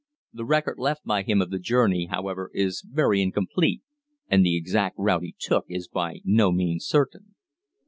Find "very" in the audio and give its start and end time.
2.81-3.21